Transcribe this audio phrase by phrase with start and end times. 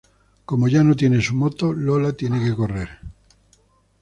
[0.45, 2.89] Como ya no tiene su moto, Lola tiene que correr.